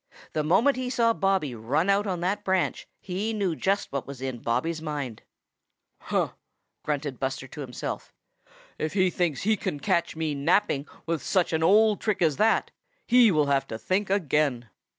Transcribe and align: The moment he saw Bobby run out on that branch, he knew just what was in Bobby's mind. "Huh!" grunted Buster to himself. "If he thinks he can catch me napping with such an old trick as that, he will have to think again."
The 0.33 0.43
moment 0.43 0.77
he 0.77 0.89
saw 0.89 1.13
Bobby 1.13 1.53
run 1.53 1.87
out 1.87 2.07
on 2.07 2.21
that 2.21 2.43
branch, 2.43 2.87
he 2.99 3.33
knew 3.33 3.55
just 3.55 3.91
what 3.91 4.07
was 4.07 4.19
in 4.19 4.39
Bobby's 4.39 4.81
mind. 4.81 5.21
"Huh!" 5.99 6.31
grunted 6.81 7.19
Buster 7.19 7.47
to 7.47 7.61
himself. 7.61 8.11
"If 8.79 8.93
he 8.93 9.11
thinks 9.11 9.43
he 9.43 9.55
can 9.55 9.79
catch 9.79 10.15
me 10.15 10.33
napping 10.33 10.87
with 11.05 11.21
such 11.21 11.53
an 11.53 11.61
old 11.61 12.01
trick 12.01 12.19
as 12.23 12.37
that, 12.37 12.71
he 13.05 13.29
will 13.29 13.45
have 13.45 13.67
to 13.67 13.77
think 13.77 14.09
again." 14.09 14.69